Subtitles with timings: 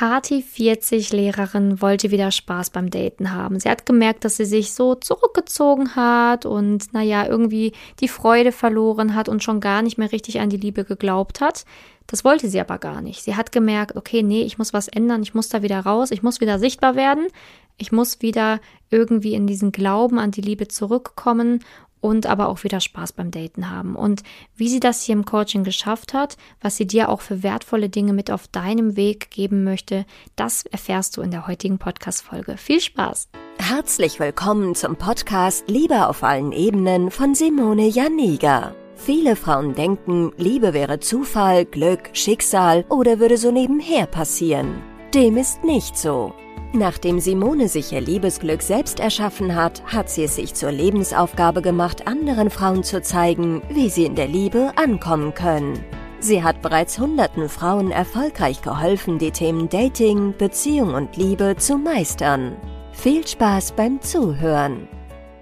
[0.00, 3.60] Kati 40 Lehrerin wollte wieder Spaß beim Daten haben.
[3.60, 9.14] Sie hat gemerkt, dass sie sich so zurückgezogen hat und naja, irgendwie die Freude verloren
[9.14, 11.66] hat und schon gar nicht mehr richtig an die Liebe geglaubt hat.
[12.06, 13.22] Das wollte sie aber gar nicht.
[13.22, 16.22] Sie hat gemerkt, okay, nee, ich muss was ändern, ich muss da wieder raus, ich
[16.22, 17.26] muss wieder sichtbar werden,
[17.76, 18.58] ich muss wieder
[18.88, 21.62] irgendwie in diesen Glauben an die Liebe zurückkommen
[22.00, 23.96] und aber auch wieder Spaß beim Daten haben.
[23.96, 24.22] Und
[24.56, 28.12] wie sie das hier im Coaching geschafft hat, was sie dir auch für wertvolle Dinge
[28.12, 30.06] mit auf deinem Weg geben möchte,
[30.36, 32.56] das erfährst du in der heutigen Podcast-Folge.
[32.56, 33.28] Viel Spaß!
[33.58, 38.74] Herzlich willkommen zum Podcast Liebe auf allen Ebenen von Simone Janiga.
[38.96, 44.82] Viele Frauen denken, Liebe wäre Zufall, Glück, Schicksal oder würde so nebenher passieren.
[45.14, 46.34] Dem ist nicht so.
[46.72, 52.06] Nachdem Simone sich ihr Liebesglück selbst erschaffen hat, hat sie es sich zur Lebensaufgabe gemacht,
[52.06, 55.84] anderen Frauen zu zeigen, wie sie in der Liebe ankommen können.
[56.20, 62.56] Sie hat bereits hunderten Frauen erfolgreich geholfen, die Themen Dating, Beziehung und Liebe zu meistern.
[62.92, 64.86] Viel Spaß beim Zuhören.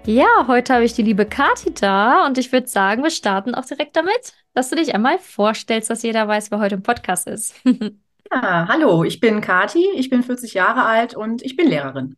[0.07, 3.65] Ja, heute habe ich die liebe Kati da und ich würde sagen, wir starten auch
[3.65, 7.53] direkt damit, dass du dich einmal vorstellst, dass jeder weiß, wer heute im Podcast ist.
[8.31, 12.15] Ja, hallo, ich bin Kati, ich bin 40 Jahre alt und ich bin Lehrerin.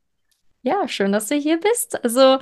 [0.63, 2.03] Ja, schön, dass du hier bist.
[2.03, 2.39] Also,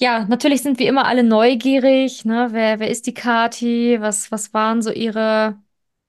[0.00, 2.48] ja, natürlich sind wir immer alle neugierig, ne?
[2.52, 3.98] Wer, wer ist die Kati?
[4.00, 5.60] Was, was waren so ihre,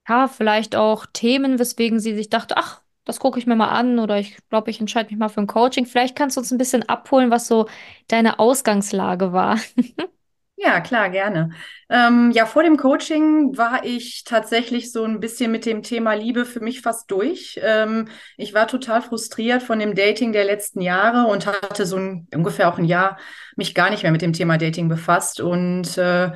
[0.09, 3.99] ja, vielleicht auch Themen, weswegen sie sich dachte, ach, das gucke ich mir mal an
[3.99, 5.85] oder ich glaube, ich entscheide mich mal für ein Coaching.
[5.85, 7.67] Vielleicht kannst du uns ein bisschen abholen, was so
[8.07, 9.59] deine Ausgangslage war.
[10.57, 11.49] Ja, klar, gerne.
[11.89, 16.45] Ähm, ja, vor dem Coaching war ich tatsächlich so ein bisschen mit dem Thema Liebe
[16.45, 17.59] für mich fast durch.
[17.61, 22.27] Ähm, ich war total frustriert von dem Dating der letzten Jahre und hatte so ein,
[22.33, 23.17] ungefähr auch ein Jahr
[23.57, 26.31] mich gar nicht mehr mit dem Thema Dating befasst und äh,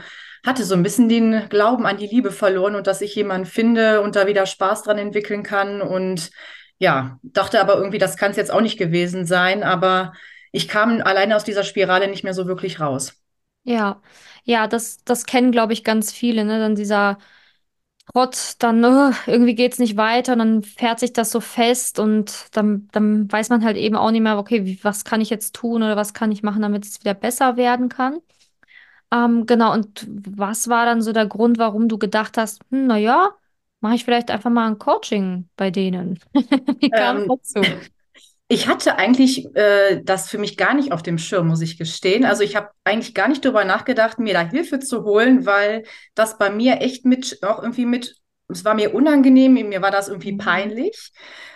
[0.45, 4.01] hatte so ein bisschen den Glauben an die Liebe verloren und dass ich jemanden finde
[4.01, 5.81] und da wieder Spaß dran entwickeln kann.
[5.81, 6.29] Und
[6.77, 9.63] ja, dachte aber irgendwie, das kann es jetzt auch nicht gewesen sein.
[9.63, 10.11] Aber
[10.51, 13.15] ich kam alleine aus dieser Spirale nicht mehr so wirklich raus.
[13.63, 14.01] Ja,
[14.45, 16.59] ja, das, das kennen, glaube ich, ganz viele, ne?
[16.59, 17.17] Dann dieser
[18.13, 22.47] Trott, dann uh, irgendwie geht's nicht weiter und dann fährt sich das so fest und
[22.57, 25.55] dann, dann weiß man halt eben auch nicht mehr, okay, wie, was kann ich jetzt
[25.55, 28.19] tun oder was kann ich machen, damit es wieder besser werden kann.
[29.13, 32.97] Ähm, genau, und was war dann so der Grund, warum du gedacht hast, hm, na
[32.97, 33.31] ja,
[33.81, 36.19] mache ich vielleicht einfach mal ein Coaching bei denen?
[36.81, 37.87] Wie kam es Ähm, dazu?
[38.51, 42.25] Ich hatte eigentlich äh, das für mich gar nicht auf dem Schirm, muss ich gestehen.
[42.25, 45.83] Also ich habe eigentlich gar nicht darüber nachgedacht, mir da Hilfe zu holen, weil
[46.15, 48.15] das bei mir echt mit auch irgendwie mit,
[48.49, 51.11] es war mir unangenehm, mir war das irgendwie peinlich,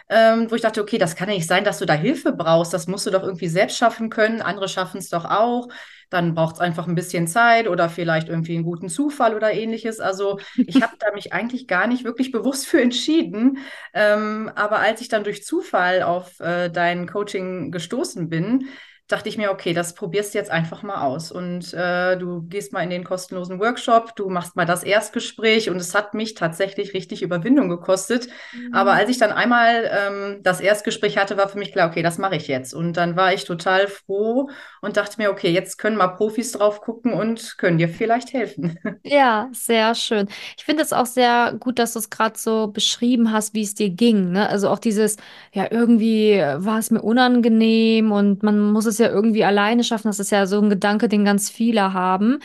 [0.09, 2.73] ähm, wo ich dachte, okay, das kann ja nicht sein, dass du da Hilfe brauchst.
[2.73, 4.41] Das musst du doch irgendwie selbst schaffen können.
[4.41, 5.69] Andere schaffen es doch auch.
[6.09, 9.99] Dann braucht es einfach ein bisschen Zeit oder vielleicht irgendwie einen guten Zufall oder ähnliches.
[9.99, 13.57] Also ich habe da mich eigentlich gar nicht wirklich bewusst für entschieden.
[13.93, 18.67] Ähm, aber als ich dann durch Zufall auf äh, dein Coaching gestoßen bin,
[19.07, 21.31] dachte ich mir, okay, das probierst du jetzt einfach mal aus.
[21.31, 25.77] Und äh, du gehst mal in den kostenlosen Workshop, du machst mal das Erstgespräch und
[25.77, 28.27] es hat mich tatsächlich richtig Überwindung gekostet.
[28.71, 28.95] Aber Mhm.
[28.95, 32.35] als ich dann einmal ähm, das Erstgespräch hatte, war für mich klar, okay, das mache
[32.35, 32.73] ich jetzt.
[32.73, 34.49] Und dann war ich total froh
[34.81, 38.77] und dachte mir, okay, jetzt können mal Profis drauf gucken und können dir vielleicht helfen.
[39.05, 40.29] Ja, sehr schön.
[40.57, 43.75] Ich finde es auch sehr gut, dass du es gerade so beschrieben hast, wie es
[43.75, 44.47] dir ging, ne?
[44.47, 45.17] Also auch dieses,
[45.51, 50.07] ja, irgendwie war es mir unangenehm und man muss es ja irgendwie alleine schaffen.
[50.07, 52.39] Das ist ja so ein Gedanke, den ganz viele haben.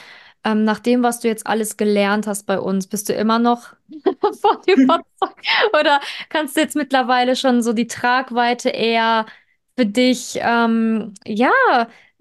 [0.45, 3.75] Ähm, nach dem, was du jetzt alles gelernt hast bei uns, bist du immer noch
[4.41, 5.47] von überzeugt?
[5.79, 9.27] Oder kannst du jetzt mittlerweile schon so die Tragweite eher
[9.77, 11.51] für dich, ähm, ja,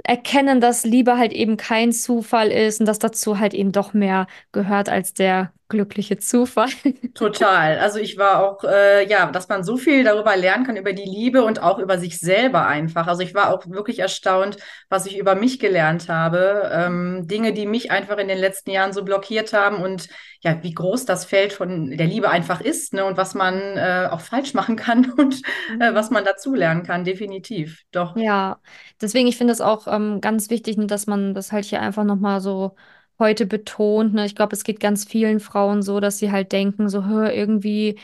[0.03, 4.27] erkennen, dass Liebe halt eben kein Zufall ist und dass dazu halt eben doch mehr
[4.51, 6.69] gehört als der glückliche Zufall.
[7.15, 7.79] Total.
[7.79, 11.03] Also ich war auch, äh, ja, dass man so viel darüber lernen kann, über die
[11.03, 13.07] Liebe und auch über sich selber einfach.
[13.07, 14.57] Also ich war auch wirklich erstaunt,
[14.87, 16.69] was ich über mich gelernt habe.
[16.71, 20.09] Ähm, Dinge, die mich einfach in den letzten Jahren so blockiert haben und
[20.41, 23.03] ja, wie groß das Feld von der Liebe einfach ist, ne?
[23.03, 25.41] Und was man äh, auch falsch machen kann und
[25.79, 26.17] äh, was Mhm.
[26.17, 27.81] man dazu lernen kann, definitiv.
[27.91, 28.15] Doch.
[28.15, 28.59] Ja,
[28.99, 32.03] deswegen, ich finde es auch ähm, ganz wichtig, ne, dass man das halt hier einfach
[32.03, 32.75] nochmal so
[33.19, 34.13] heute betont.
[34.13, 34.25] Ne?
[34.25, 37.99] Ich glaube, es geht ganz vielen Frauen so, dass sie halt denken, so, irgendwie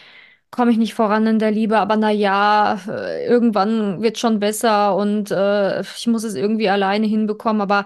[0.52, 4.96] komme ich nicht voran in der Liebe, aber na ja, äh, irgendwann wird schon besser
[4.96, 7.62] und äh, ich muss es irgendwie alleine hinbekommen.
[7.62, 7.86] Aber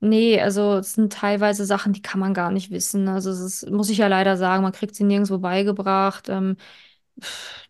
[0.00, 3.08] nee, also es sind teilweise Sachen, die kann man gar nicht wissen.
[3.08, 6.28] Also es ist, muss ich ja leider sagen, man kriegt sie nirgendwo beigebracht.
[6.28, 6.56] Ähm,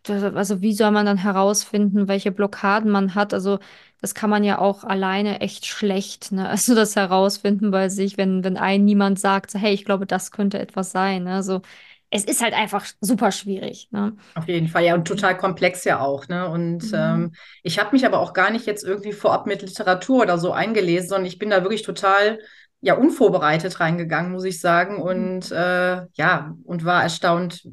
[0.02, 3.34] das, also wie soll man dann herausfinden, welche Blockaden man hat?
[3.34, 3.58] Also
[4.00, 6.48] das kann man ja auch alleine echt schlecht, ne?
[6.58, 10.30] Also das herausfinden bei sich, wenn, wenn einem niemand sagt, so, hey, ich glaube, das
[10.30, 11.24] könnte etwas sein.
[11.24, 11.34] Ne?
[11.34, 11.62] Also
[12.10, 13.88] es ist halt einfach super schwierig.
[13.90, 14.16] Ne?
[14.34, 16.26] Auf jeden Fall, ja, und total komplex ja auch.
[16.28, 16.48] Ne?
[16.48, 16.94] Und mhm.
[16.94, 20.52] ähm, ich habe mich aber auch gar nicht jetzt irgendwie vorab mit Literatur oder so
[20.52, 22.38] eingelesen, sondern ich bin da wirklich total
[22.80, 24.96] ja unvorbereitet reingegangen, muss ich sagen.
[24.96, 25.02] Mhm.
[25.02, 27.68] Und äh, ja, und war erstaunt,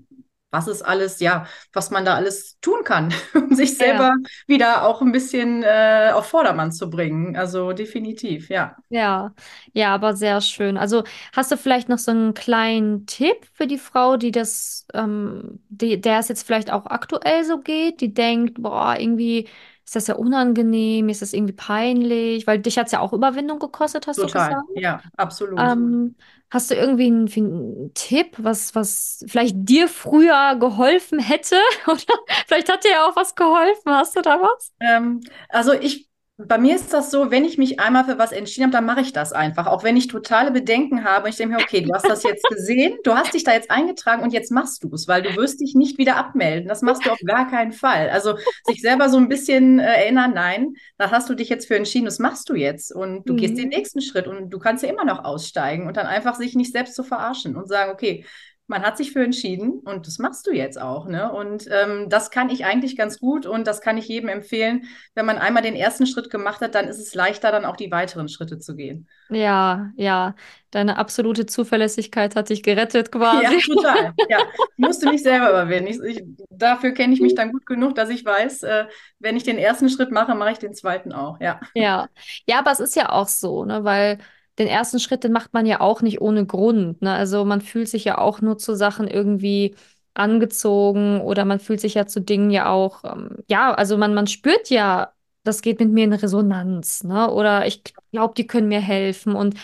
[0.55, 4.29] was es alles, ja, was man da alles tun kann, um sich selber ja.
[4.47, 7.35] wieder auch ein bisschen äh, auf Vordermann zu bringen.
[7.35, 8.75] Also definitiv, ja.
[8.89, 9.33] Ja,
[9.73, 10.77] ja, aber sehr schön.
[10.77, 11.03] Also
[11.33, 15.99] hast du vielleicht noch so einen kleinen Tipp für die Frau, die das, ähm, die,
[15.99, 19.47] der es jetzt vielleicht auch aktuell so geht, die denkt, boah, irgendwie
[19.85, 23.59] ist das ja unangenehm, ist das irgendwie peinlich, weil dich hat es ja auch Überwindung
[23.59, 24.49] gekostet, hast Total.
[24.49, 24.69] du gesagt.
[24.75, 25.59] Ja, absolut.
[25.59, 26.15] Ähm,
[26.49, 31.57] hast du irgendwie einen, einen, Tipp, was, was vielleicht dir früher geholfen hätte?
[31.87, 32.01] Oder
[32.47, 33.91] vielleicht hat dir ja auch was geholfen.
[33.91, 34.73] Hast du da was?
[34.79, 38.65] Ähm, also ich bei mir ist das so, wenn ich mich einmal für was entschieden
[38.65, 39.67] habe, dann mache ich das einfach.
[39.67, 42.43] Auch wenn ich totale Bedenken habe und ich denke mir, okay, du hast das jetzt
[42.49, 45.61] gesehen, du hast dich da jetzt eingetragen und jetzt machst du es, weil du wirst
[45.61, 46.67] dich nicht wieder abmelden.
[46.67, 48.09] Das machst du auf gar keinen Fall.
[48.09, 51.77] Also sich selber so ein bisschen äh, erinnern, nein, da hast du dich jetzt für
[51.77, 53.37] entschieden, das machst du jetzt und du mhm.
[53.37, 56.53] gehst den nächsten Schritt und du kannst ja immer noch aussteigen und dann einfach sich
[56.53, 58.25] nicht selbst zu verarschen und sagen, okay,
[58.67, 61.07] man hat sich für entschieden und das machst du jetzt auch.
[61.07, 61.31] Ne?
[61.31, 64.85] Und ähm, das kann ich eigentlich ganz gut und das kann ich jedem empfehlen.
[65.13, 67.91] Wenn man einmal den ersten Schritt gemacht hat, dann ist es leichter, dann auch die
[67.91, 69.07] weiteren Schritte zu gehen.
[69.29, 70.35] Ja, ja.
[70.71, 73.43] Deine absolute Zuverlässigkeit hat dich gerettet quasi.
[73.43, 74.13] Ja, total.
[74.29, 75.87] Ja, ich musste mich selber überwinden.
[75.87, 78.85] Ich, ich, dafür kenne ich mich dann gut genug, dass ich weiß, äh,
[79.19, 81.39] wenn ich den ersten Schritt mache, mache ich den zweiten auch.
[81.39, 81.59] Ja.
[81.75, 82.09] Ja,
[82.47, 83.83] ja aber es ist ja auch so, ne?
[83.83, 84.17] weil
[84.59, 87.01] den ersten Schritt, den macht man ja auch nicht ohne Grund.
[87.01, 87.13] Ne?
[87.13, 89.75] Also man fühlt sich ja auch nur zu Sachen irgendwie
[90.13, 94.27] angezogen oder man fühlt sich ja zu Dingen ja auch, ähm, ja, also man, man
[94.27, 95.11] spürt ja,
[95.43, 97.29] das geht mit mir in Resonanz, ne?
[97.31, 99.35] Oder ich glaube, die können mir helfen.
[99.35, 99.55] Und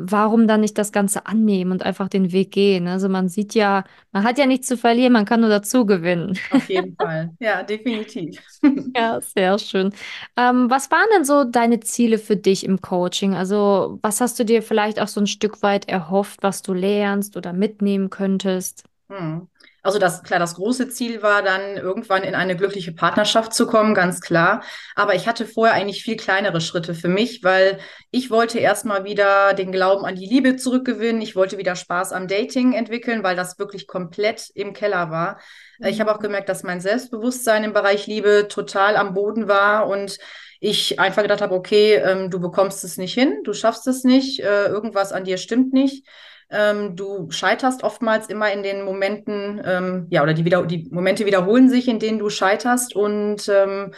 [0.00, 2.88] warum dann nicht das Ganze annehmen und einfach den Weg gehen?
[2.88, 6.38] Also man sieht ja, man hat ja nichts zu verlieren, man kann nur dazu gewinnen.
[6.50, 8.40] Auf jeden Fall, ja, definitiv.
[8.96, 9.92] ja, sehr schön.
[10.36, 13.34] Ähm, was waren denn so deine Ziele für dich im Coaching?
[13.34, 17.36] Also was hast du dir vielleicht auch so ein Stück weit erhofft, was du lernst
[17.36, 18.84] oder mitnehmen könntest?
[19.10, 19.48] Hm.
[19.88, 23.94] Also das, klar, das große Ziel war dann irgendwann in eine glückliche Partnerschaft zu kommen,
[23.94, 24.62] ganz klar.
[24.94, 27.78] Aber ich hatte vorher eigentlich viel kleinere Schritte für mich, weil
[28.10, 31.22] ich wollte erstmal wieder den Glauben an die Liebe zurückgewinnen.
[31.22, 35.40] Ich wollte wieder Spaß am Dating entwickeln, weil das wirklich komplett im Keller war.
[35.78, 35.86] Mhm.
[35.86, 40.18] Ich habe auch gemerkt, dass mein Selbstbewusstsein im Bereich Liebe total am Boden war und
[40.60, 44.40] ich einfach gedacht habe, okay, ähm, du bekommst es nicht hin, du schaffst es nicht,
[44.40, 46.06] äh, irgendwas an dir stimmt nicht.
[46.50, 51.26] Ähm, du scheiterst oftmals immer in den Momenten, ähm, ja, oder die, wieder, die Momente
[51.26, 52.96] wiederholen sich, in denen du scheiterst.
[52.96, 53.92] Und ähm,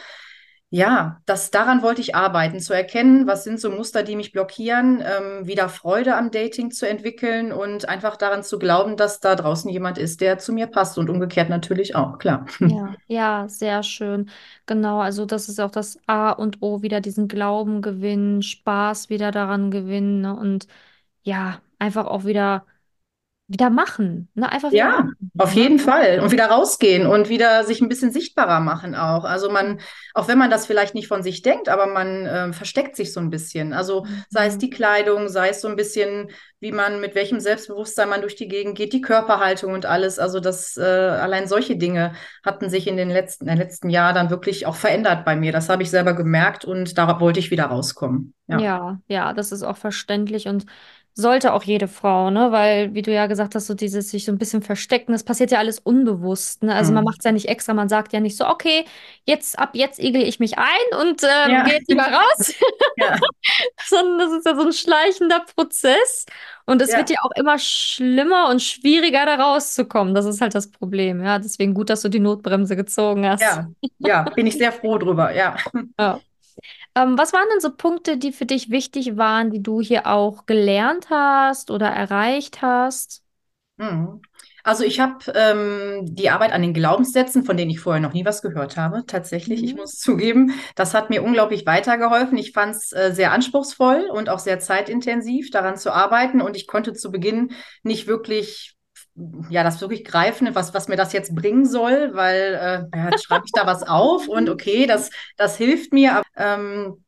[0.72, 5.02] ja, das, daran wollte ich arbeiten, zu erkennen, was sind so Muster, die mich blockieren,
[5.04, 9.68] ähm, wieder Freude am Dating zu entwickeln und einfach daran zu glauben, dass da draußen
[9.68, 12.46] jemand ist, der zu mir passt und umgekehrt natürlich auch, klar.
[12.60, 14.30] Ja, ja, sehr schön.
[14.66, 19.32] Genau, also das ist auch das A und O, wieder diesen Glauben gewinnen, Spaß wieder
[19.32, 20.36] daran gewinnen ne?
[20.36, 20.68] und
[21.22, 22.64] ja, einfach auch wieder
[23.50, 24.50] wieder machen, ne?
[24.50, 25.62] Einfach ja, machen, auf ne?
[25.62, 29.24] jeden Fall und wieder rausgehen und wieder sich ein bisschen sichtbarer machen auch.
[29.24, 29.80] Also man,
[30.14, 33.18] auch wenn man das vielleicht nicht von sich denkt, aber man äh, versteckt sich so
[33.18, 33.72] ein bisschen.
[33.72, 34.24] Also mhm.
[34.28, 36.30] sei es die Kleidung, sei es so ein bisschen,
[36.60, 40.20] wie man mit welchem Selbstbewusstsein man durch die Gegend geht, die Körperhaltung und alles.
[40.20, 42.12] Also das äh, allein solche Dinge
[42.44, 45.50] hatten sich in den letzten, in den letzten Jahren dann wirklich auch verändert bei mir.
[45.50, 48.32] Das habe ich selber gemerkt und da wollte ich wieder rauskommen.
[48.46, 48.58] Ja.
[48.58, 50.66] ja, ja, das ist auch verständlich und
[51.14, 52.52] sollte auch jede Frau, ne?
[52.52, 55.50] Weil, wie du ja gesagt hast, so dieses sich so ein bisschen verstecken, das passiert
[55.50, 56.74] ja alles unbewusst, ne?
[56.74, 56.96] Also mhm.
[56.96, 58.84] man macht es ja nicht extra, man sagt ja nicht so, okay,
[59.24, 61.64] jetzt ab jetzt igel ich mich ein und ähm, ja.
[61.64, 62.54] gehe jetzt lieber raus.
[62.96, 63.16] Ja.
[63.86, 66.26] Sondern das ist ja so ein schleichender Prozess.
[66.66, 66.98] Und es ja.
[66.98, 70.14] wird ja auch immer schlimmer und schwieriger, da rauszukommen.
[70.14, 71.38] Das ist halt das Problem, ja.
[71.38, 73.40] Deswegen gut, dass du die Notbremse gezogen hast.
[73.40, 75.56] Ja, ja, bin ich sehr froh drüber, ja.
[75.98, 76.20] ja.
[76.94, 80.46] Ähm, was waren denn so Punkte, die für dich wichtig waren, die du hier auch
[80.46, 83.22] gelernt hast oder erreicht hast?
[83.76, 84.20] Mhm.
[84.62, 88.26] Also ich habe ähm, die Arbeit an den Glaubenssätzen, von denen ich vorher noch nie
[88.26, 89.66] was gehört habe, tatsächlich, mhm.
[89.66, 92.36] ich muss zugeben, das hat mir unglaublich weitergeholfen.
[92.36, 96.40] Ich fand es äh, sehr anspruchsvoll und auch sehr zeitintensiv, daran zu arbeiten.
[96.42, 97.52] Und ich konnte zu Beginn
[97.82, 98.76] nicht wirklich
[99.50, 103.44] ja, das wirklich greifen, was, was mir das jetzt bringen soll, weil äh, ja, schreibe
[103.46, 106.22] ich da was auf und okay, das, das hilft mir.
[106.36, 107.04] Ähm,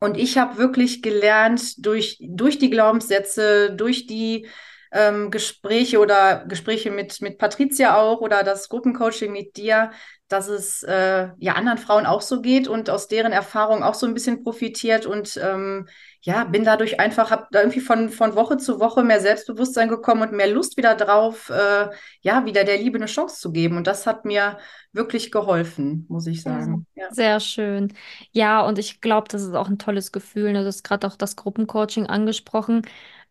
[0.00, 4.48] und ich habe wirklich gelernt, durch, durch die Glaubenssätze, durch die
[4.92, 9.92] ähm, Gespräche oder Gespräche mit, mit Patricia auch oder das Gruppencoaching mit dir,
[10.30, 14.06] dass es äh, ja anderen Frauen auch so geht und aus deren Erfahrung auch so
[14.06, 15.88] ein bisschen profitiert und ähm,
[16.22, 20.22] ja, bin dadurch einfach, habe da irgendwie von, von Woche zu Woche mehr Selbstbewusstsein gekommen
[20.22, 21.88] und mehr Lust wieder drauf, äh,
[22.20, 23.76] ja, wieder der Liebe eine Chance zu geben.
[23.76, 24.58] Und das hat mir
[24.92, 26.86] wirklich geholfen, muss ich sagen.
[26.94, 27.12] Ja, ja.
[27.12, 27.92] Sehr schön.
[28.32, 30.52] Ja, und ich glaube, das ist auch ein tolles Gefühl.
[30.52, 30.60] Ne?
[30.60, 32.82] Du hast gerade auch das Gruppencoaching angesprochen.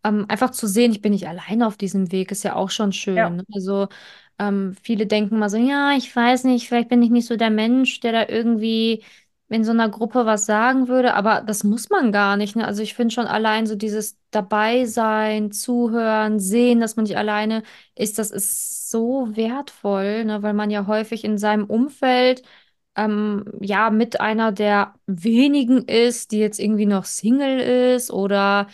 [0.03, 2.91] Ähm, einfach zu sehen, ich bin nicht alleine auf diesem Weg, ist ja auch schon
[2.91, 3.18] schön.
[3.18, 3.29] Ja.
[3.29, 3.44] Ne?
[3.53, 3.88] Also
[4.39, 7.50] ähm, viele denken mal so, ja, ich weiß nicht, vielleicht bin ich nicht so der
[7.50, 9.03] Mensch, der da irgendwie
[9.50, 12.55] in so einer Gruppe was sagen würde, aber das muss man gar nicht.
[12.55, 12.65] Ne?
[12.67, 17.63] Also ich finde schon allein so dieses Dabeisein, Zuhören, Sehen, dass man nicht alleine
[17.96, 20.43] ist, das ist so wertvoll, ne?
[20.43, 22.43] Weil man ja häufig in seinem Umfeld
[22.96, 27.60] ähm, ja mit einer der wenigen ist, die jetzt irgendwie noch Single
[27.96, 28.67] ist oder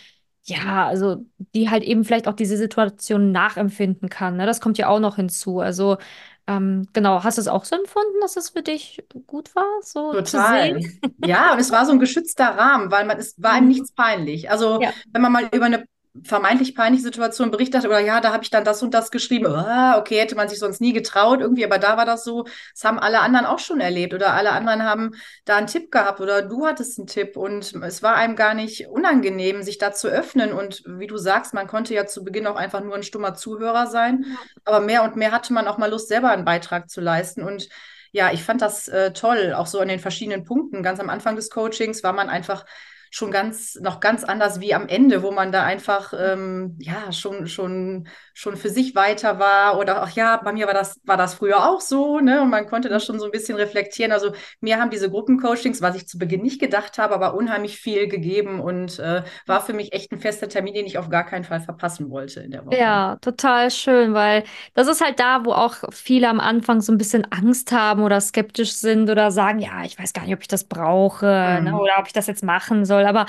[0.46, 1.24] ja, also
[1.54, 4.36] die halt eben vielleicht auch diese Situation nachempfinden kann.
[4.36, 4.46] Ne?
[4.46, 5.60] Das kommt ja auch noch hinzu.
[5.60, 5.98] Also
[6.46, 10.12] ähm, genau, hast du es auch so empfunden, dass es für dich gut war, so
[10.12, 10.80] Total.
[10.80, 11.00] zu sehen?
[11.24, 13.72] Ja, und es war so ein geschützter Rahmen, weil man, es war einem mhm.
[13.72, 14.50] nichts peinlich.
[14.50, 14.92] Also ja.
[15.12, 15.84] wenn man mal über eine
[16.24, 19.46] vermeintlich peinliche Situation berichtet oder ja, da habe ich dann das und das geschrieben.
[19.46, 22.84] Oh, okay, hätte man sich sonst nie getraut irgendwie, aber da war das so, das
[22.84, 25.12] haben alle anderen auch schon erlebt oder alle anderen haben
[25.44, 28.88] da einen Tipp gehabt oder du hattest einen Tipp und es war einem gar nicht
[28.88, 32.56] unangenehm, sich da zu öffnen und wie du sagst, man konnte ja zu Beginn auch
[32.56, 34.24] einfach nur ein stummer Zuhörer sein,
[34.64, 37.68] aber mehr und mehr hatte man auch mal Lust, selber einen Beitrag zu leisten und
[38.12, 40.82] ja, ich fand das äh, toll, auch so an den verschiedenen Punkten.
[40.82, 42.64] Ganz am Anfang des Coachings war man einfach
[43.10, 47.46] schon ganz, noch ganz anders wie am Ende, wo man da einfach ähm, ja schon,
[47.46, 49.78] schon, schon für sich weiter war.
[49.78, 52.42] Oder ach ja, bei mir war das, war das früher auch so, ne?
[52.42, 54.12] Und man konnte das schon so ein bisschen reflektieren.
[54.12, 58.08] Also mir haben diese Gruppencoachings, was ich zu Beginn nicht gedacht habe, aber unheimlich viel
[58.08, 61.44] gegeben und äh, war für mich echt ein fester Termin, den ich auf gar keinen
[61.44, 62.76] Fall verpassen wollte in der Woche.
[62.76, 64.44] Ja, total schön, weil
[64.74, 68.20] das ist halt da, wo auch viele am Anfang so ein bisschen Angst haben oder
[68.20, 71.58] skeptisch sind oder sagen, ja, ich weiß gar nicht, ob ich das brauche ne?
[71.60, 71.64] mhm.
[71.66, 71.80] ne?
[71.80, 73.26] oder ob ich das jetzt machen soll aber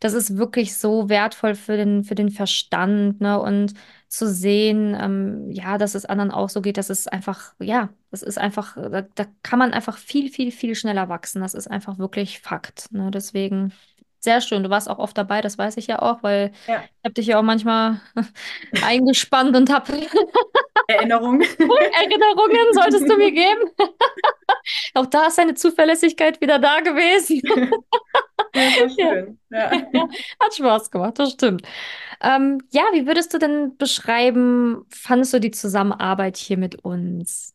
[0.00, 3.40] das ist wirklich so wertvoll für den, für den Verstand, ne?
[3.40, 3.74] Und
[4.08, 8.22] zu sehen, ähm, ja, dass es anderen auch so geht, das ist einfach, ja, das
[8.22, 11.40] ist einfach, da, da kann man einfach viel, viel, viel schneller wachsen.
[11.42, 12.90] Das ist einfach wirklich Fakt.
[12.90, 13.10] Ne?
[13.12, 13.72] Deswegen
[14.20, 14.62] sehr schön.
[14.62, 16.82] Du warst auch oft dabei, das weiß ich ja auch, weil ja.
[16.82, 18.00] ich habe dich ja auch manchmal
[18.84, 19.92] eingespannt und habe
[20.86, 21.40] Erinnerungen.
[21.58, 23.70] Erinnerungen solltest du mir geben.
[24.94, 27.40] auch da ist deine Zuverlässigkeit wieder da gewesen.
[28.54, 29.38] ja, schön.
[29.50, 29.72] Ja.
[29.92, 30.08] Ja.
[30.40, 31.62] Hat Spaß gemacht, das stimmt.
[32.22, 37.54] Ähm, ja, wie würdest du denn beschreiben, fandest du die Zusammenarbeit hier mit uns?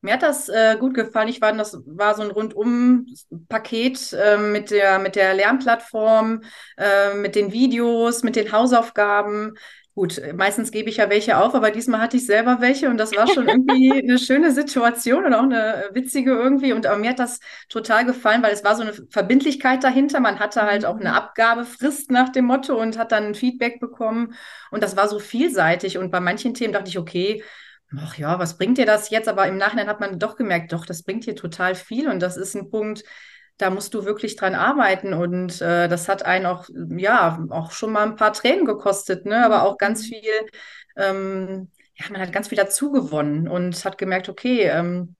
[0.00, 1.28] Mir hat das äh, gut gefallen.
[1.28, 6.42] Ich war, das war so ein Rundum-Paket äh, mit, der, mit der Lernplattform,
[6.76, 9.54] äh, mit den Videos, mit den Hausaufgaben.
[9.96, 13.16] Gut, meistens gebe ich ja welche auf, aber diesmal hatte ich selber welche und das
[13.16, 16.72] war schon irgendwie eine schöne Situation und auch eine witzige irgendwie.
[16.72, 20.20] Und aber mir hat das total gefallen, weil es war so eine Verbindlichkeit dahinter.
[20.20, 21.16] Man hatte halt auch eine mhm.
[21.16, 24.34] Abgabefrist nach dem Motto und hat dann ein Feedback bekommen.
[24.70, 25.98] Und das war so vielseitig.
[25.98, 27.42] Und bei manchen Themen dachte ich, okay,
[27.96, 29.28] ach ja, was bringt dir das jetzt?
[29.28, 32.36] Aber im Nachhinein hat man doch gemerkt, doch, das bringt dir total viel und das
[32.36, 33.04] ist ein Punkt,
[33.56, 37.92] da musst du wirklich dran arbeiten und äh, das hat einen auch, ja, auch schon
[37.92, 39.44] mal ein paar Tränen gekostet, ne?
[39.44, 40.06] aber auch ganz mhm.
[40.06, 40.46] viel,
[40.96, 45.16] ähm, ja, man hat ganz viel dazu gewonnen und hat gemerkt, okay, ähm,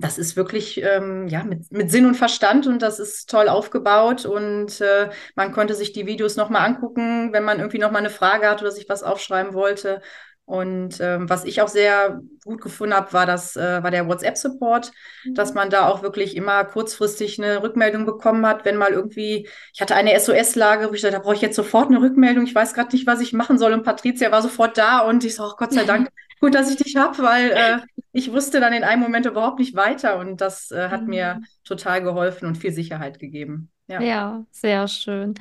[0.00, 4.26] das ist wirklich ähm, ja mit, mit Sinn und Verstand und das ist toll aufgebaut
[4.26, 8.48] und äh, man konnte sich die Videos nochmal angucken, wenn man irgendwie nochmal eine Frage
[8.48, 10.00] hat oder sich was aufschreiben wollte.
[10.48, 14.92] Und ähm, was ich auch sehr gut gefunden habe, war das, äh, war der WhatsApp-Support,
[15.26, 15.34] mhm.
[15.34, 19.80] dass man da auch wirklich immer kurzfristig eine Rückmeldung bekommen hat, wenn mal irgendwie, ich
[19.82, 22.72] hatte eine SOS-Lage, wo ich dachte, da brauche ich jetzt sofort eine Rückmeldung, ich weiß
[22.72, 23.74] gerade nicht, was ich machen soll.
[23.74, 26.08] Und Patricia war sofort da und ich so, oh Gott sei Dank,
[26.40, 27.78] gut, dass ich dich habe, weil äh,
[28.12, 31.08] ich wusste dann in einem Moment überhaupt nicht weiter und das äh, hat mhm.
[31.08, 33.70] mir total geholfen und viel Sicherheit gegeben.
[33.88, 34.04] Ja.
[34.04, 35.34] ja, sehr schön.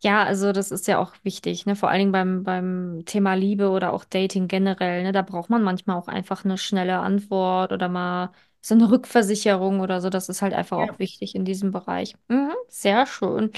[0.00, 1.76] Ja, also das ist ja auch wichtig, ne?
[1.76, 5.12] Vor allen Dingen beim, beim Thema Liebe oder auch Dating generell, ne?
[5.12, 10.00] Da braucht man manchmal auch einfach eine schnelle Antwort oder mal so eine Rückversicherung oder
[10.00, 10.10] so.
[10.10, 10.92] Das ist halt einfach ja.
[10.92, 12.14] auch wichtig in diesem Bereich.
[12.28, 13.50] Mhm, sehr schön.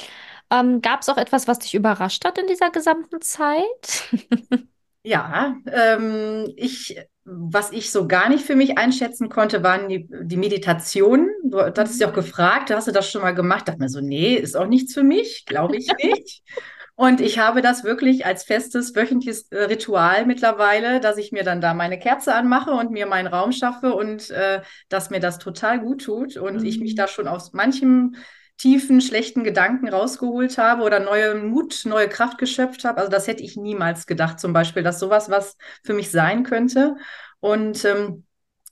[0.50, 4.08] Ähm, gab es auch etwas, was dich überrascht hat in dieser gesamten Zeit?
[5.02, 10.36] Ja, ähm, ich, was ich so gar nicht für mich einschätzen konnte, waren die, die
[10.36, 11.30] Meditationen.
[11.42, 12.16] Du, du hattest ja auch mhm.
[12.16, 13.66] gefragt, hast du das schon mal gemacht?
[13.66, 16.42] Dachte mir so, nee, ist auch nichts für mich, glaube ich nicht.
[16.96, 21.60] Und ich habe das wirklich als festes wöchentliches äh, Ritual mittlerweile, dass ich mir dann
[21.60, 25.80] da meine Kerze anmache und mir meinen Raum schaffe und äh, dass mir das total
[25.80, 26.64] gut tut und mhm.
[26.64, 26.96] ich mich mhm.
[26.96, 28.14] da schon aus manchem
[28.56, 32.98] tiefen, schlechten Gedanken rausgeholt habe oder neue Mut, neue Kraft geschöpft habe.
[32.98, 36.96] Also das hätte ich niemals gedacht, zum Beispiel, dass sowas was für mich sein könnte.
[37.40, 38.24] Und ähm,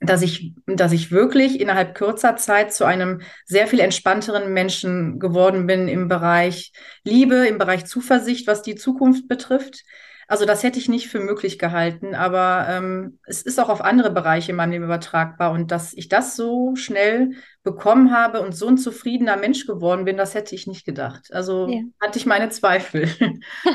[0.03, 5.67] dass ich, dass ich wirklich innerhalb kürzer Zeit zu einem sehr viel entspannteren Menschen geworden
[5.67, 6.73] bin im Bereich
[7.05, 9.85] Liebe, im Bereich Zuversicht, was die Zukunft betrifft.
[10.33, 14.11] Also das hätte ich nicht für möglich gehalten, aber ähm, es ist auch auf andere
[14.11, 15.53] Bereiche in meinem Leben übertragbar.
[15.53, 20.17] Und dass ich das so schnell bekommen habe und so ein zufriedener Mensch geworden bin,
[20.17, 21.29] das hätte ich nicht gedacht.
[21.33, 21.83] Also ja.
[22.01, 23.11] hatte ich meine Zweifel.
[23.21, 23.35] ja.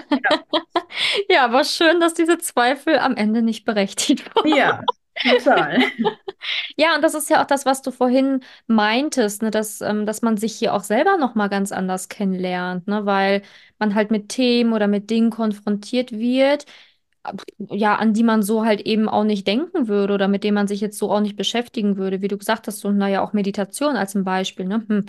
[1.29, 4.47] ja, aber schön, dass diese Zweifel am Ende nicht berechtigt waren.
[4.47, 4.81] Ja,
[5.23, 5.79] Total.
[6.77, 10.21] Ja, und das ist ja auch das, was du vorhin meintest, ne, dass, ähm, dass
[10.21, 13.41] man sich hier auch selber nochmal ganz anders kennenlernt, ne, weil
[13.79, 16.65] man halt mit Themen oder mit Dingen konfrontiert wird,
[17.57, 20.67] ja, an die man so halt eben auch nicht denken würde oder mit denen man
[20.67, 22.21] sich jetzt so auch nicht beschäftigen würde.
[22.21, 24.85] Wie du gesagt hast, so, naja, auch Meditation als ein Beispiel, ne?
[24.87, 25.05] Hm,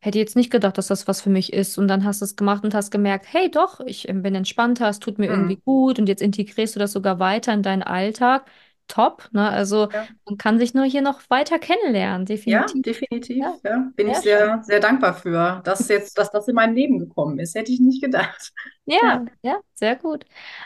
[0.00, 1.76] hätte jetzt nicht gedacht, dass das was für mich ist.
[1.78, 4.88] Und dann hast du es gemacht und hast gemerkt, hey, doch, ich ähm, bin entspannter,
[4.88, 5.34] es tut mir mhm.
[5.34, 8.48] irgendwie gut und jetzt integrierst du das sogar weiter in deinen Alltag
[8.88, 9.28] top.
[9.32, 9.48] Ne?
[9.48, 10.06] Also ja.
[10.24, 12.74] man kann sich nur hier noch weiter kennenlernen, definitiv.
[12.74, 13.36] Ja, definitiv.
[13.36, 13.54] Ja.
[13.64, 13.88] ja.
[13.94, 14.62] Bin ich sehr, schön.
[14.64, 17.54] sehr dankbar für, dass jetzt, dass das in mein Leben gekommen ist.
[17.54, 18.52] Hätte ich nicht gedacht.
[18.86, 20.24] Ja, ja, ja sehr gut.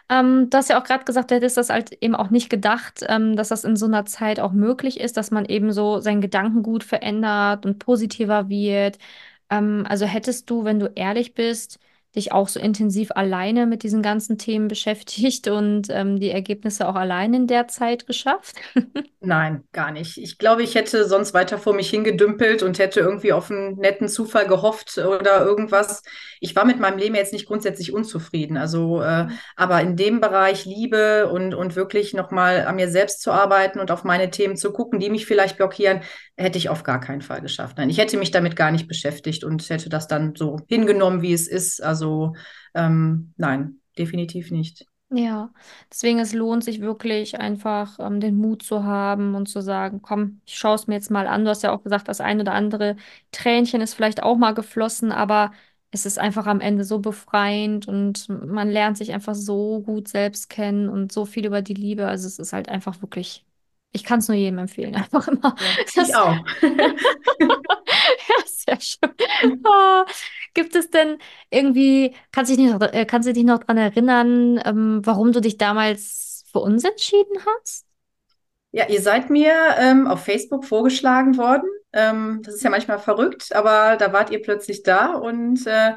[0.09, 3.05] Ähm, du hast ja auch gerade gesagt, du hättest das halt eben auch nicht gedacht,
[3.09, 6.21] ähm, dass das in so einer Zeit auch möglich ist, dass man eben so sein
[6.21, 8.99] Gedankengut verändert und positiver wird.
[9.51, 11.79] Ähm, also hättest du, wenn du ehrlich bist,
[12.15, 16.95] dich auch so intensiv alleine mit diesen ganzen Themen beschäftigt und ähm, die Ergebnisse auch
[16.95, 18.57] allein in der Zeit geschafft?
[19.21, 20.19] Nein, gar nicht.
[20.19, 24.09] Ich glaube, ich hätte sonst weiter vor mich hingedümpelt und hätte irgendwie auf einen netten
[24.09, 26.03] Zufall gehofft oder irgendwas.
[26.41, 28.57] Ich war mit meinem Leben jetzt nicht grundsätzlich unzufrieden.
[28.57, 29.39] Also, äh, mhm.
[29.57, 33.91] aber in dem Bereich Liebe und, und wirklich nochmal an mir selbst zu arbeiten und
[33.91, 36.03] auf meine Themen zu gucken, die mich vielleicht blockieren,
[36.43, 37.79] hätte ich auf gar keinen Fall geschafft.
[37.79, 41.33] Nein, ich hätte mich damit gar nicht beschäftigt und hätte das dann so hingenommen, wie
[41.33, 41.83] es ist.
[41.83, 42.35] Also,
[42.75, 44.87] ähm, nein, definitiv nicht.
[45.15, 45.53] Ja,
[45.91, 50.41] deswegen es lohnt sich wirklich einfach ähm, den Mut zu haben und zu sagen, komm,
[50.47, 51.45] ich schaue es mir jetzt mal an.
[51.45, 52.97] Du hast ja auch gesagt, das ein oder andere
[53.31, 55.53] Tränchen ist vielleicht auch mal geflossen, aber
[55.91, 60.49] es ist einfach am Ende so befreiend und man lernt sich einfach so gut selbst
[60.49, 62.07] kennen und so viel über die Liebe.
[62.07, 63.45] Also es ist halt einfach wirklich,
[63.93, 65.55] ich kann es nur jedem empfehlen, einfach immer.
[65.95, 66.37] Ja, ich auch.
[66.63, 69.61] ja, sehr schön.
[69.65, 70.05] Oh,
[70.55, 71.19] gibt es denn
[71.51, 75.41] irgendwie, kannst du dich noch, äh, kannst du dich noch daran erinnern, ähm, warum du
[75.41, 77.87] dich damals für uns entschieden hast?
[78.71, 81.69] Ja, ihr seid mir ähm, auf Facebook vorgeschlagen worden.
[81.93, 85.93] Ähm, das ist ja manchmal verrückt, aber da wart ihr plötzlich da und äh,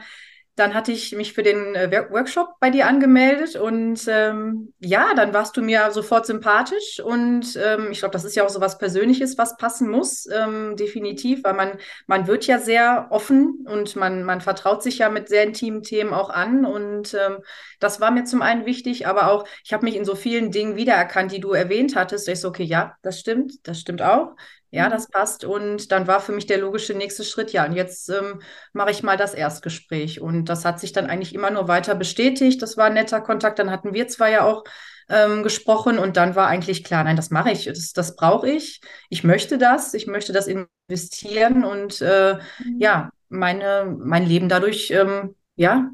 [0.56, 5.34] dann hatte ich mich für den äh, Workshop bei dir angemeldet und ähm, ja, dann
[5.34, 8.78] warst du mir sofort sympathisch und ähm, ich glaube, das ist ja auch so was
[8.78, 11.74] Persönliches, was passen muss, ähm, definitiv, weil man,
[12.08, 16.14] man wird ja sehr offen und man, man vertraut sich ja mit sehr intimen Themen
[16.14, 17.40] auch an und ähm,
[17.82, 20.78] das war mir zum einen wichtig, aber auch, ich habe mich in so vielen Dingen
[20.78, 22.30] wiedererkannt, die du erwähnt hattest.
[22.30, 24.36] Ich so, okay, ja, das stimmt, das stimmt auch
[24.76, 24.92] ja, mhm.
[24.92, 25.46] das passt.
[25.46, 28.42] Und dann war für mich der logische nächste Schritt, ja, und jetzt ähm,
[28.74, 30.20] mache ich mal das Erstgespräch.
[30.22, 32.62] Und das hat sich dann eigentlich immer nur weiter bestätigt.
[32.62, 33.58] Das war ein netter Kontakt.
[33.60, 34.66] Dann hatten wir zwar ja auch
[35.08, 38.82] ähm, gesprochen und dann war eigentlich klar, nein, das mache ich, das, das brauche ich.
[39.10, 42.80] Ich möchte das, ich möchte das investieren und äh, mhm.
[42.80, 45.90] ja, meine, mein Leben dadurch ähm, ja,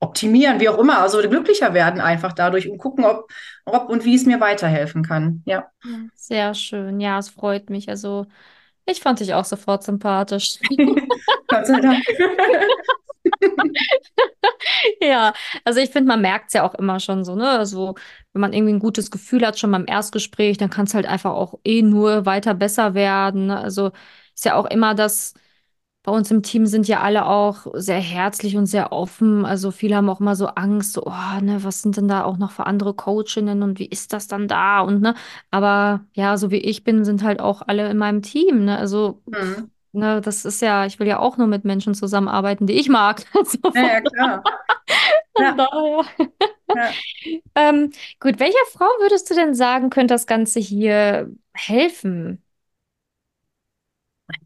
[0.00, 3.30] optimieren, wie auch immer, also glücklicher werden einfach dadurch und gucken, ob,
[3.66, 5.42] ob und wie es mir weiterhelfen kann.
[5.44, 5.70] Ja.
[6.14, 7.00] Sehr schön.
[7.00, 7.88] Ja, es freut mich.
[7.88, 8.26] Also
[8.86, 10.58] ich fand dich auch sofort sympathisch.
[11.48, 12.02] Gott sei Dank.
[15.00, 15.34] ja,
[15.64, 17.48] also ich finde, man merkt es ja auch immer schon so, ne?
[17.50, 17.94] Also,
[18.32, 21.32] wenn man irgendwie ein gutes Gefühl hat, schon beim Erstgespräch, dann kann es halt einfach
[21.32, 23.46] auch eh nur weiter besser werden.
[23.46, 23.58] Ne?
[23.60, 23.92] Also
[24.34, 25.34] ist ja auch immer das,
[26.02, 29.44] bei uns im Team sind ja alle auch sehr herzlich und sehr offen.
[29.44, 32.38] Also viele haben auch immer so Angst, so, oh, ne, was sind denn da auch
[32.38, 34.80] noch für andere Coachinnen und wie ist das dann da?
[34.80, 35.14] Und ne,
[35.50, 38.64] aber ja, so wie ich bin, sind halt auch alle in meinem Team.
[38.64, 38.78] Ne?
[38.78, 39.70] Also, mhm.
[39.92, 43.22] ne, das ist ja, ich will ja auch nur mit Menschen zusammenarbeiten, die ich mag.
[43.34, 44.42] Also, ja, ja, klar.
[45.38, 45.52] ja.
[45.52, 46.04] Daher.
[46.74, 46.90] Ja.
[47.56, 52.42] ähm, gut, welcher Frau würdest du denn sagen, könnte das Ganze hier helfen?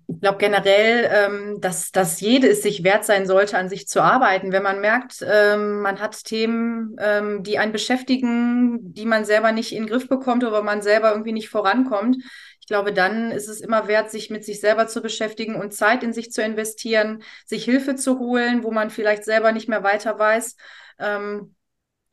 [0.07, 4.03] Ich glaube generell, ähm, dass, dass jede es sich wert sein sollte, an sich zu
[4.03, 4.53] arbeiten.
[4.53, 9.73] Wenn man merkt, ähm, man hat Themen, ähm, die einen beschäftigen, die man selber nicht
[9.73, 12.17] in den Griff bekommt oder man selber irgendwie nicht vorankommt.
[12.61, 16.03] Ich glaube, dann ist es immer wert, sich mit sich selber zu beschäftigen und Zeit
[16.03, 20.19] in sich zu investieren, sich Hilfe zu holen, wo man vielleicht selber nicht mehr weiter
[20.19, 20.57] weiß.
[20.99, 21.55] Ähm,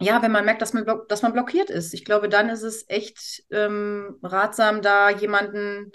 [0.02, 1.94] ja, wenn man merkt, dass man, dass man blockiert ist.
[1.94, 5.92] Ich glaube, dann ist es echt ähm, ratsam, da jemanden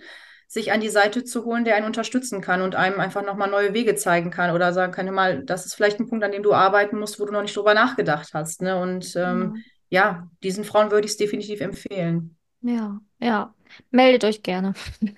[0.46, 3.74] sich an die Seite zu holen, der einen unterstützen kann und einem einfach nochmal neue
[3.74, 6.52] Wege zeigen kann oder sagen kann, mal, das ist vielleicht ein Punkt, an dem du
[6.52, 8.62] arbeiten musst, wo du noch nicht drüber nachgedacht hast.
[8.62, 8.80] Ne?
[8.80, 10.02] Und ähm, ja.
[10.02, 12.36] ja, diesen Frauen würde ich es definitiv empfehlen.
[12.60, 13.52] Ja, ja.
[13.90, 14.74] Meldet euch gerne.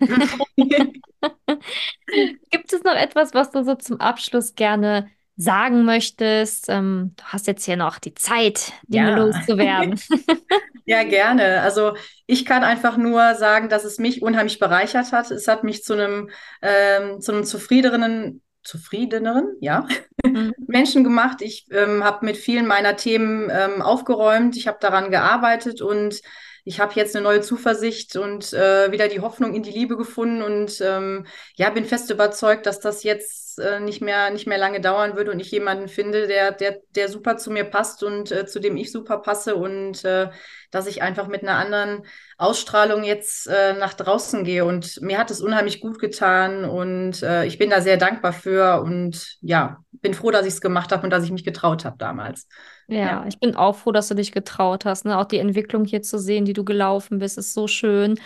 [2.50, 6.66] Gibt es noch etwas, was du so zum Abschluss gerne sagen möchtest?
[6.68, 9.16] Ähm, du hast jetzt hier noch die Zeit, Dinge Ja.
[9.16, 10.00] loszuwerden.
[10.86, 11.60] Ja, gerne.
[11.62, 11.94] Also
[12.26, 15.30] ich kann einfach nur sagen, dass es mich unheimlich bereichert hat.
[15.30, 16.30] Es hat mich zu einem,
[16.62, 19.86] ähm, zu einem zufriedeneren, zufriedeneren, ja,
[20.24, 20.54] Mhm.
[20.68, 21.42] Menschen gemacht.
[21.42, 24.56] Ich ähm, habe mit vielen meiner Themen ähm, aufgeräumt.
[24.56, 26.20] Ich habe daran gearbeitet und
[26.68, 30.42] ich habe jetzt eine neue Zuversicht und äh, wieder die Hoffnung in die Liebe gefunden
[30.42, 31.26] und ähm,
[31.56, 35.30] ja, bin fest überzeugt, dass das jetzt äh, nicht mehr, nicht mehr lange dauern würde
[35.30, 38.76] und ich jemanden finde, der, der, der super zu mir passt und äh, zu dem
[38.76, 40.28] ich super passe und äh,
[40.70, 42.02] dass ich einfach mit einer anderen
[42.36, 44.66] Ausstrahlung jetzt äh, nach draußen gehe.
[44.66, 48.82] Und mir hat es unheimlich gut getan und äh, ich bin da sehr dankbar für
[48.82, 51.96] und ja, bin froh, dass ich es gemacht habe und dass ich mich getraut habe
[51.96, 52.46] damals.
[52.90, 55.04] Ja, ich bin auch froh, dass du dich getraut hast.
[55.04, 55.18] Ne?
[55.18, 58.18] Auch die Entwicklung hier zu sehen, die du gelaufen bist, ist so schön.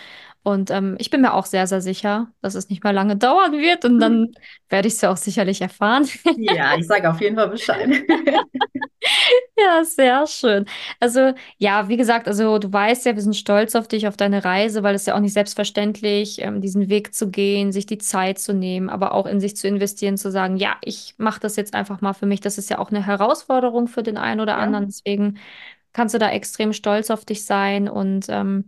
[0.43, 3.53] Und ähm, ich bin mir auch sehr, sehr sicher, dass es nicht mehr lange dauern
[3.53, 3.85] wird.
[3.85, 4.31] Und dann
[4.69, 6.07] werde ich es ja auch sicherlich erfahren.
[6.35, 7.89] Ja, ich sage auf jeden Fall Bescheid.
[9.57, 10.65] Ja, sehr schön.
[10.99, 14.43] Also, ja, wie gesagt, also du weißt ja, wir sind stolz auf dich, auf deine
[14.43, 18.39] Reise, weil es ja auch nicht selbstverständlich, ähm, diesen Weg zu gehen, sich die Zeit
[18.39, 21.73] zu nehmen, aber auch in sich zu investieren, zu sagen, ja, ich mache das jetzt
[21.75, 22.41] einfach mal für mich.
[22.41, 24.59] Das ist ja auch eine Herausforderung für den einen oder Ja.
[24.59, 24.85] anderen.
[24.87, 25.37] Deswegen
[25.93, 27.89] kannst du da extrem stolz auf dich sein.
[27.89, 28.65] Und ähm,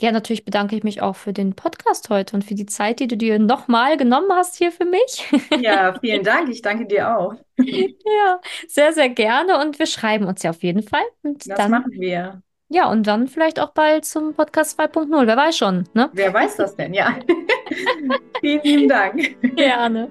[0.00, 3.08] ja, natürlich bedanke ich mich auch für den Podcast heute und für die Zeit, die
[3.08, 5.28] du dir nochmal genommen hast hier für mich.
[5.60, 6.48] Ja, vielen Dank.
[6.50, 7.34] Ich danke dir auch.
[7.58, 9.58] Ja, sehr, sehr gerne.
[9.60, 11.02] Und wir schreiben uns ja auf jeden Fall.
[11.22, 11.70] Und Das dann.
[11.70, 12.40] machen wir.
[12.70, 15.26] Ja, und dann vielleicht auch bald zum Podcast 2.0.
[15.26, 16.10] Wer weiß schon, ne?
[16.12, 16.92] Wer weiß das denn?
[16.94, 17.18] Ja.
[18.40, 19.40] Vielen lieben Dank.
[19.56, 20.10] Gerne.